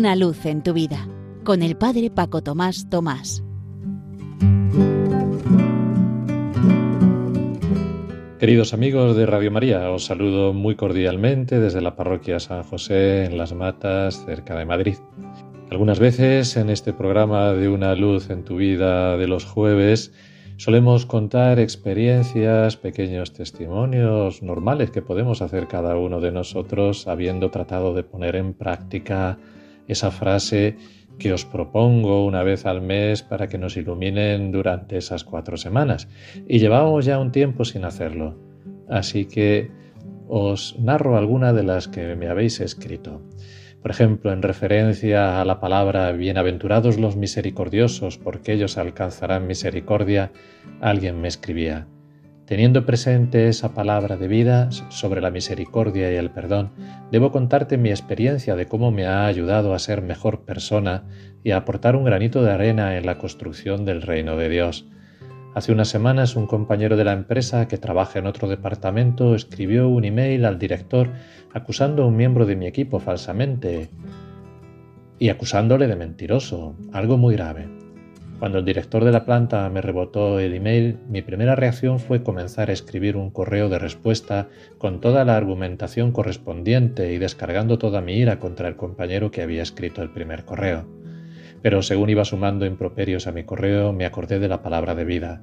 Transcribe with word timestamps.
Una 0.00 0.16
luz 0.16 0.46
en 0.46 0.62
tu 0.62 0.72
vida 0.72 1.06
con 1.44 1.60
el 1.60 1.76
Padre 1.76 2.08
Paco 2.08 2.40
Tomás 2.40 2.88
Tomás. 2.88 3.44
Queridos 8.38 8.72
amigos 8.72 9.14
de 9.14 9.26
Radio 9.26 9.50
María, 9.50 9.90
os 9.90 10.06
saludo 10.06 10.54
muy 10.54 10.74
cordialmente 10.74 11.60
desde 11.60 11.82
la 11.82 11.96
parroquia 11.96 12.40
San 12.40 12.62
José 12.62 13.26
en 13.26 13.36
Las 13.36 13.52
Matas, 13.52 14.24
cerca 14.24 14.56
de 14.56 14.64
Madrid. 14.64 14.96
Algunas 15.70 15.98
veces 15.98 16.56
en 16.56 16.70
este 16.70 16.94
programa 16.94 17.52
de 17.52 17.68
Una 17.68 17.94
luz 17.94 18.30
en 18.30 18.42
tu 18.42 18.56
vida 18.56 19.18
de 19.18 19.28
los 19.28 19.44
jueves 19.44 20.14
solemos 20.56 21.04
contar 21.04 21.58
experiencias, 21.58 22.78
pequeños 22.78 23.34
testimonios 23.34 24.42
normales 24.42 24.90
que 24.90 25.02
podemos 25.02 25.42
hacer 25.42 25.68
cada 25.68 25.98
uno 25.98 26.22
de 26.22 26.32
nosotros 26.32 27.06
habiendo 27.06 27.50
tratado 27.50 27.92
de 27.92 28.02
poner 28.02 28.36
en 28.36 28.54
práctica 28.54 29.36
esa 29.92 30.10
frase 30.10 30.76
que 31.18 31.32
os 31.32 31.44
propongo 31.44 32.24
una 32.24 32.42
vez 32.42 32.66
al 32.66 32.80
mes 32.80 33.22
para 33.22 33.46
que 33.46 33.58
nos 33.58 33.76
iluminen 33.76 34.50
durante 34.52 34.96
esas 34.96 35.22
cuatro 35.24 35.56
semanas. 35.56 36.08
Y 36.48 36.58
llevamos 36.58 37.04
ya 37.04 37.18
un 37.18 37.30
tiempo 37.30 37.64
sin 37.64 37.84
hacerlo. 37.84 38.38
Así 38.88 39.26
que 39.26 39.70
os 40.28 40.78
narro 40.80 41.16
alguna 41.16 41.52
de 41.52 41.62
las 41.62 41.88
que 41.88 42.16
me 42.16 42.28
habéis 42.28 42.60
escrito. 42.60 43.22
Por 43.82 43.90
ejemplo, 43.90 44.32
en 44.32 44.42
referencia 44.42 45.40
a 45.40 45.44
la 45.44 45.58
palabra 45.58 46.12
bienaventurados 46.12 46.98
los 46.98 47.16
misericordiosos, 47.16 48.18
porque 48.18 48.52
ellos 48.52 48.76
alcanzarán 48.76 49.46
misericordia, 49.46 50.32
alguien 50.80 51.20
me 51.20 51.28
escribía. 51.28 51.86
Teniendo 52.50 52.84
presente 52.84 53.46
esa 53.46 53.74
palabra 53.74 54.16
de 54.16 54.26
vida 54.26 54.72
sobre 54.72 55.20
la 55.20 55.30
misericordia 55.30 56.12
y 56.12 56.16
el 56.16 56.32
perdón, 56.32 56.72
debo 57.12 57.30
contarte 57.30 57.78
mi 57.78 57.90
experiencia 57.90 58.56
de 58.56 58.66
cómo 58.66 58.90
me 58.90 59.06
ha 59.06 59.26
ayudado 59.26 59.72
a 59.72 59.78
ser 59.78 60.02
mejor 60.02 60.40
persona 60.40 61.04
y 61.44 61.52
a 61.52 61.58
aportar 61.58 61.94
un 61.94 62.02
granito 62.02 62.42
de 62.42 62.50
arena 62.50 62.96
en 62.96 63.06
la 63.06 63.18
construcción 63.18 63.84
del 63.84 64.02
reino 64.02 64.36
de 64.36 64.48
Dios. 64.48 64.88
Hace 65.54 65.70
unas 65.70 65.86
semanas 65.86 66.34
un 66.34 66.48
compañero 66.48 66.96
de 66.96 67.04
la 67.04 67.12
empresa 67.12 67.68
que 67.68 67.78
trabaja 67.78 68.18
en 68.18 68.26
otro 68.26 68.48
departamento 68.48 69.36
escribió 69.36 69.88
un 69.88 70.04
email 70.04 70.44
al 70.44 70.58
director 70.58 71.08
acusando 71.54 72.02
a 72.02 72.06
un 72.06 72.16
miembro 72.16 72.46
de 72.46 72.56
mi 72.56 72.66
equipo 72.66 72.98
falsamente 72.98 73.90
y 75.20 75.28
acusándole 75.28 75.86
de 75.86 75.94
mentiroso, 75.94 76.74
algo 76.92 77.16
muy 77.16 77.36
grave. 77.36 77.79
Cuando 78.40 78.58
el 78.58 78.64
director 78.64 79.04
de 79.04 79.12
la 79.12 79.26
planta 79.26 79.68
me 79.68 79.82
rebotó 79.82 80.40
el 80.40 80.54
email, 80.54 80.98
mi 81.10 81.20
primera 81.20 81.56
reacción 81.56 82.00
fue 82.00 82.22
comenzar 82.22 82.70
a 82.70 82.72
escribir 82.72 83.18
un 83.18 83.30
correo 83.30 83.68
de 83.68 83.78
respuesta 83.78 84.48
con 84.78 85.02
toda 85.02 85.26
la 85.26 85.36
argumentación 85.36 86.10
correspondiente 86.10 87.12
y 87.12 87.18
descargando 87.18 87.78
toda 87.78 88.00
mi 88.00 88.14
ira 88.14 88.38
contra 88.38 88.66
el 88.68 88.76
compañero 88.76 89.30
que 89.30 89.42
había 89.42 89.62
escrito 89.62 90.00
el 90.00 90.10
primer 90.10 90.46
correo. 90.46 90.88
Pero 91.60 91.82
según 91.82 92.08
iba 92.08 92.24
sumando 92.24 92.64
improperios 92.64 93.26
a 93.26 93.32
mi 93.32 93.44
correo, 93.44 93.92
me 93.92 94.06
acordé 94.06 94.38
de 94.38 94.48
la 94.48 94.62
palabra 94.62 94.94
de 94.94 95.04
vida 95.04 95.42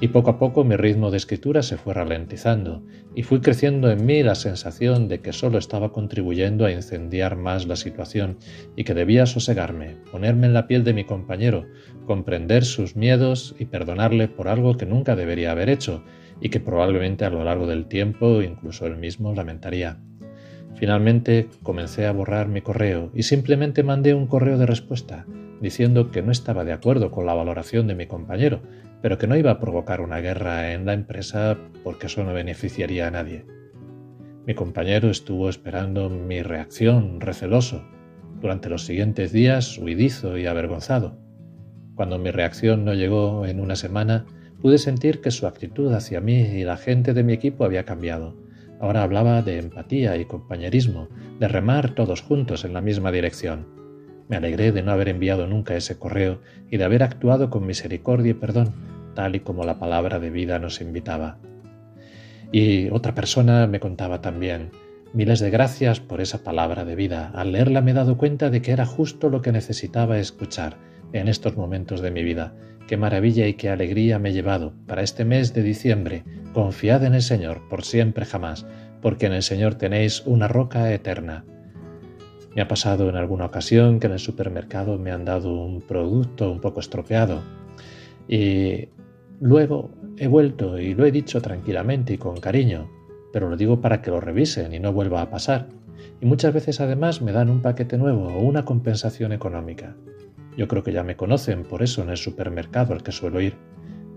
y 0.00 0.08
poco 0.08 0.30
a 0.30 0.38
poco 0.38 0.64
mi 0.64 0.76
ritmo 0.76 1.10
de 1.10 1.16
escritura 1.16 1.62
se 1.62 1.76
fue 1.76 1.94
ralentizando 1.94 2.82
y 3.14 3.22
fui 3.22 3.40
creciendo 3.40 3.90
en 3.90 4.04
mí 4.04 4.22
la 4.22 4.34
sensación 4.34 5.08
de 5.08 5.20
que 5.20 5.32
solo 5.32 5.58
estaba 5.58 5.92
contribuyendo 5.92 6.66
a 6.66 6.72
incendiar 6.72 7.36
más 7.36 7.66
la 7.66 7.76
situación 7.76 8.38
y 8.76 8.84
que 8.84 8.94
debía 8.94 9.26
sosegarme, 9.26 9.96
ponerme 10.12 10.46
en 10.46 10.54
la 10.54 10.66
piel 10.66 10.84
de 10.84 10.92
mi 10.92 11.04
compañero, 11.04 11.66
comprender 12.06 12.64
sus 12.64 12.94
miedos 12.94 13.54
y 13.58 13.66
perdonarle 13.66 14.28
por 14.28 14.48
algo 14.48 14.76
que 14.76 14.86
nunca 14.86 15.16
debería 15.16 15.52
haber 15.52 15.70
hecho 15.70 16.04
y 16.40 16.50
que 16.50 16.60
probablemente 16.60 17.24
a 17.24 17.30
lo 17.30 17.42
largo 17.42 17.66
del 17.66 17.86
tiempo 17.86 18.42
incluso 18.42 18.86
él 18.86 18.96
mismo 18.96 19.34
lamentaría. 19.34 19.98
Finalmente 20.74 21.48
comencé 21.62 22.06
a 22.06 22.12
borrar 22.12 22.48
mi 22.48 22.60
correo 22.60 23.10
y 23.14 23.22
simplemente 23.22 23.82
mandé 23.82 24.12
un 24.12 24.26
correo 24.26 24.58
de 24.58 24.66
respuesta 24.66 25.24
diciendo 25.60 26.10
que 26.10 26.22
no 26.22 26.32
estaba 26.32 26.64
de 26.64 26.72
acuerdo 26.72 27.10
con 27.10 27.26
la 27.26 27.34
valoración 27.34 27.86
de 27.86 27.94
mi 27.94 28.06
compañero, 28.06 28.62
pero 29.02 29.18
que 29.18 29.26
no 29.26 29.36
iba 29.36 29.50
a 29.50 29.60
provocar 29.60 30.00
una 30.00 30.20
guerra 30.20 30.72
en 30.72 30.86
la 30.86 30.92
empresa 30.92 31.56
porque 31.84 32.06
eso 32.06 32.24
no 32.24 32.32
beneficiaría 32.32 33.06
a 33.06 33.10
nadie. 33.10 33.44
Mi 34.46 34.54
compañero 34.54 35.10
estuvo 35.10 35.48
esperando 35.48 36.08
mi 36.08 36.42
reacción, 36.42 37.20
receloso, 37.20 37.84
durante 38.40 38.68
los 38.68 38.84
siguientes 38.84 39.32
días 39.32 39.78
huidizo 39.78 40.38
y 40.38 40.46
avergonzado. 40.46 41.18
Cuando 41.94 42.18
mi 42.18 42.30
reacción 42.30 42.84
no 42.84 42.94
llegó 42.94 43.46
en 43.46 43.60
una 43.60 43.76
semana, 43.76 44.26
pude 44.60 44.78
sentir 44.78 45.20
que 45.20 45.30
su 45.30 45.46
actitud 45.46 45.92
hacia 45.92 46.20
mí 46.20 46.40
y 46.40 46.64
la 46.64 46.76
gente 46.76 47.14
de 47.14 47.24
mi 47.24 47.32
equipo 47.32 47.64
había 47.64 47.84
cambiado. 47.84 48.36
Ahora 48.80 49.02
hablaba 49.02 49.42
de 49.42 49.58
empatía 49.58 50.16
y 50.16 50.26
compañerismo, 50.26 51.08
de 51.40 51.48
remar 51.48 51.94
todos 51.94 52.20
juntos 52.20 52.64
en 52.64 52.74
la 52.74 52.82
misma 52.82 53.10
dirección. 53.10 53.66
Me 54.28 54.36
alegré 54.36 54.72
de 54.72 54.82
no 54.82 54.92
haber 54.92 55.08
enviado 55.08 55.46
nunca 55.46 55.76
ese 55.76 55.98
correo 55.98 56.40
y 56.70 56.76
de 56.76 56.84
haber 56.84 57.02
actuado 57.02 57.50
con 57.50 57.66
misericordia 57.66 58.30
y 58.30 58.34
perdón, 58.34 58.74
tal 59.14 59.36
y 59.36 59.40
como 59.40 59.64
la 59.64 59.78
palabra 59.78 60.18
de 60.18 60.30
vida 60.30 60.58
nos 60.58 60.80
invitaba. 60.80 61.38
Y 62.52 62.90
otra 62.90 63.14
persona 63.14 63.66
me 63.66 63.80
contaba 63.80 64.20
también, 64.20 64.70
miles 65.12 65.40
de 65.40 65.50
gracias 65.50 66.00
por 66.00 66.20
esa 66.20 66.44
palabra 66.44 66.84
de 66.84 66.94
vida. 66.94 67.30
Al 67.34 67.52
leerla 67.52 67.80
me 67.80 67.92
he 67.92 67.94
dado 67.94 68.16
cuenta 68.16 68.50
de 68.50 68.62
que 68.62 68.72
era 68.72 68.86
justo 68.86 69.30
lo 69.30 69.42
que 69.42 69.52
necesitaba 69.52 70.18
escuchar 70.18 70.76
en 71.12 71.28
estos 71.28 71.56
momentos 71.56 72.00
de 72.00 72.10
mi 72.10 72.22
vida. 72.22 72.54
Qué 72.86 72.96
maravilla 72.96 73.48
y 73.48 73.54
qué 73.54 73.68
alegría 73.68 74.18
me 74.18 74.30
he 74.30 74.32
llevado 74.32 74.72
para 74.86 75.02
este 75.02 75.24
mes 75.24 75.54
de 75.54 75.62
diciembre. 75.62 76.24
Confiad 76.52 77.04
en 77.04 77.14
el 77.14 77.22
Señor 77.22 77.62
por 77.68 77.84
siempre 77.84 78.24
jamás, 78.24 78.64
porque 79.02 79.26
en 79.26 79.32
el 79.32 79.42
Señor 79.42 79.74
tenéis 79.74 80.22
una 80.24 80.46
roca 80.46 80.92
eterna. 80.92 81.44
Me 82.56 82.62
ha 82.62 82.68
pasado 82.68 83.10
en 83.10 83.16
alguna 83.16 83.44
ocasión 83.44 84.00
que 84.00 84.06
en 84.06 84.14
el 84.14 84.18
supermercado 84.18 84.96
me 84.98 85.10
han 85.12 85.26
dado 85.26 85.52
un 85.52 85.82
producto 85.82 86.50
un 86.50 86.62
poco 86.62 86.80
estropeado 86.80 87.42
y 88.28 88.88
luego 89.40 89.90
he 90.16 90.26
vuelto 90.26 90.78
y 90.78 90.94
lo 90.94 91.04
he 91.04 91.12
dicho 91.12 91.42
tranquilamente 91.42 92.14
y 92.14 92.18
con 92.18 92.40
cariño, 92.40 92.90
pero 93.30 93.50
lo 93.50 93.58
digo 93.58 93.82
para 93.82 94.00
que 94.00 94.10
lo 94.10 94.22
revisen 94.22 94.72
y 94.72 94.80
no 94.80 94.94
vuelva 94.94 95.20
a 95.20 95.28
pasar. 95.28 95.68
Y 96.18 96.24
muchas 96.24 96.54
veces 96.54 96.80
además 96.80 97.20
me 97.20 97.32
dan 97.32 97.50
un 97.50 97.60
paquete 97.60 97.98
nuevo 97.98 98.28
o 98.28 98.38
una 98.38 98.64
compensación 98.64 99.32
económica. 99.32 99.94
Yo 100.56 100.66
creo 100.66 100.82
que 100.82 100.94
ya 100.94 101.02
me 101.02 101.14
conocen 101.14 101.64
por 101.64 101.82
eso 101.82 102.02
en 102.02 102.08
el 102.08 102.16
supermercado 102.16 102.94
al 102.94 103.02
que 103.02 103.12
suelo 103.12 103.42
ir. 103.42 103.58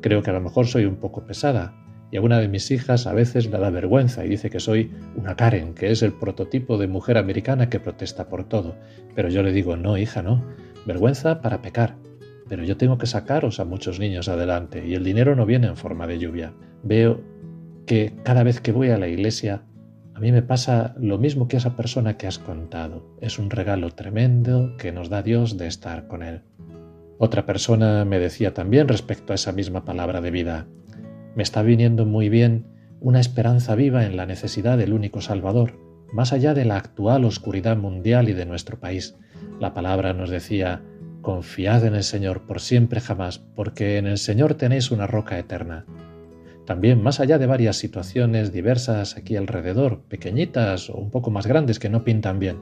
Creo 0.00 0.22
que 0.22 0.30
a 0.30 0.34
lo 0.34 0.40
mejor 0.40 0.68
soy 0.68 0.84
un 0.84 0.94
poco 0.94 1.26
pesada, 1.26 1.74
y 2.10 2.16
a 2.16 2.22
una 2.22 2.38
de 2.38 2.48
mis 2.48 2.70
hijas 2.70 3.06
a 3.06 3.12
veces 3.12 3.50
le 3.50 3.58
da 3.58 3.70
vergüenza 3.70 4.24
y 4.24 4.28
dice 4.28 4.48
que 4.50 4.60
soy 4.60 4.90
una 5.16 5.36
Karen, 5.36 5.74
que 5.74 5.90
es 5.90 6.02
el 6.02 6.12
prototipo 6.12 6.78
de 6.78 6.86
mujer 6.86 7.18
americana 7.18 7.68
que 7.68 7.80
protesta 7.80 8.28
por 8.28 8.44
todo. 8.44 8.76
Pero 9.14 9.28
yo 9.28 9.42
le 9.42 9.52
digo, 9.52 9.76
no, 9.76 9.98
hija, 9.98 10.22
no. 10.22 10.42
Vergüenza 10.86 11.42
para 11.42 11.60
pecar. 11.60 11.96
Pero 12.48 12.64
yo 12.64 12.78
tengo 12.78 12.96
que 12.96 13.06
sacaros 13.06 13.60
a 13.60 13.66
muchos 13.66 13.98
niños 13.98 14.28
adelante 14.28 14.86
y 14.86 14.94
el 14.94 15.04
dinero 15.04 15.36
no 15.36 15.44
viene 15.44 15.66
en 15.66 15.76
forma 15.76 16.06
de 16.06 16.18
lluvia. 16.18 16.54
Veo 16.82 17.20
que 17.84 18.14
cada 18.22 18.42
vez 18.42 18.60
que 18.60 18.72
voy 18.72 18.88
a 18.88 18.98
la 18.98 19.08
iglesia, 19.08 19.62
a 20.14 20.20
mí 20.20 20.32
me 20.32 20.42
pasa 20.42 20.94
lo 20.98 21.18
mismo 21.18 21.46
que 21.46 21.56
a 21.56 21.58
esa 21.58 21.76
persona 21.76 22.16
que 22.16 22.26
has 22.26 22.38
contado. 22.38 23.16
Es 23.20 23.38
un 23.38 23.50
regalo 23.50 23.90
tremendo 23.90 24.76
que 24.78 24.92
nos 24.92 25.10
da 25.10 25.22
Dios 25.22 25.58
de 25.58 25.66
estar 25.66 26.06
con 26.06 26.22
Él. 26.22 26.40
Otra 27.18 27.44
persona 27.44 28.04
me 28.06 28.18
decía 28.18 28.54
también 28.54 28.88
respecto 28.88 29.32
a 29.32 29.36
esa 29.36 29.52
misma 29.52 29.84
palabra 29.84 30.20
de 30.20 30.30
vida, 30.30 30.66
me 31.38 31.44
está 31.44 31.62
viniendo 31.62 32.04
muy 32.04 32.28
bien 32.28 32.64
una 32.98 33.20
esperanza 33.20 33.76
viva 33.76 34.04
en 34.04 34.16
la 34.16 34.26
necesidad 34.26 34.76
del 34.76 34.92
único 34.92 35.20
Salvador, 35.20 35.78
más 36.12 36.32
allá 36.32 36.52
de 36.52 36.64
la 36.64 36.76
actual 36.76 37.24
oscuridad 37.24 37.76
mundial 37.76 38.28
y 38.28 38.32
de 38.32 38.44
nuestro 38.44 38.80
país. 38.80 39.16
La 39.60 39.72
palabra 39.72 40.12
nos 40.14 40.30
decía, 40.30 40.82
confiad 41.22 41.84
en 41.84 41.94
el 41.94 42.02
Señor 42.02 42.44
por 42.44 42.58
siempre 42.58 43.00
jamás, 43.00 43.38
porque 43.38 43.98
en 43.98 44.08
el 44.08 44.18
Señor 44.18 44.54
tenéis 44.54 44.90
una 44.90 45.06
roca 45.06 45.38
eterna. 45.38 45.86
También 46.66 47.04
más 47.04 47.20
allá 47.20 47.38
de 47.38 47.46
varias 47.46 47.76
situaciones 47.76 48.52
diversas 48.52 49.16
aquí 49.16 49.36
alrededor, 49.36 50.00
pequeñitas 50.08 50.90
o 50.90 50.96
un 50.96 51.12
poco 51.12 51.30
más 51.30 51.46
grandes 51.46 51.78
que 51.78 51.88
no 51.88 52.02
pintan 52.02 52.40
bien. 52.40 52.56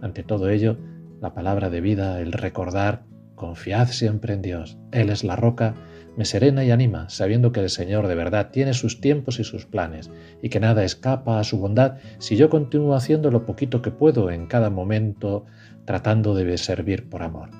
Ante 0.00 0.22
todo 0.22 0.48
ello, 0.48 0.78
la 1.20 1.34
palabra 1.34 1.68
de 1.68 1.82
vida, 1.82 2.18
el 2.22 2.32
recordar, 2.32 3.04
confiad 3.36 3.88
siempre 3.88 4.34
en 4.34 4.42
Dios. 4.42 4.76
Él 4.90 5.10
es 5.10 5.22
la 5.22 5.36
roca 5.36 5.76
me 6.16 6.24
serena 6.24 6.64
y 6.64 6.70
anima, 6.70 7.08
sabiendo 7.10 7.52
que 7.52 7.60
el 7.60 7.68
Señor 7.68 8.08
de 8.08 8.14
verdad 8.14 8.50
tiene 8.50 8.72
sus 8.72 9.00
tiempos 9.00 9.38
y 9.38 9.44
sus 9.44 9.66
planes, 9.66 10.10
y 10.42 10.48
que 10.48 10.60
nada 10.60 10.82
escapa 10.82 11.38
a 11.38 11.44
su 11.44 11.58
bondad 11.58 11.98
si 12.18 12.36
yo 12.36 12.48
continúo 12.48 12.94
haciendo 12.94 13.30
lo 13.30 13.44
poquito 13.44 13.82
que 13.82 13.90
puedo 13.90 14.30
en 14.30 14.46
cada 14.46 14.70
momento, 14.70 15.44
tratando 15.84 16.34
de 16.34 16.56
servir 16.56 17.08
por 17.08 17.22
amor. 17.22 17.50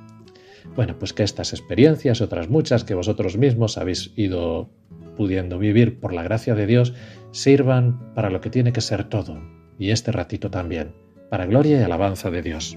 Bueno, 0.74 0.98
pues 0.98 1.12
que 1.12 1.22
estas 1.22 1.52
experiencias, 1.52 2.20
otras 2.20 2.48
muchas 2.48 2.82
que 2.82 2.94
vosotros 2.94 3.36
mismos 3.36 3.78
habéis 3.78 4.12
ido 4.16 4.70
pudiendo 5.16 5.58
vivir 5.58 6.00
por 6.00 6.12
la 6.12 6.22
gracia 6.22 6.54
de 6.54 6.66
Dios, 6.66 6.94
sirvan 7.30 8.14
para 8.14 8.30
lo 8.30 8.40
que 8.40 8.50
tiene 8.50 8.72
que 8.72 8.80
ser 8.80 9.04
todo, 9.04 9.38
y 9.78 9.90
este 9.90 10.12
ratito 10.12 10.50
también, 10.50 10.94
para 11.30 11.46
gloria 11.46 11.78
y 11.78 11.82
alabanza 11.82 12.30
de 12.30 12.42
Dios. 12.42 12.76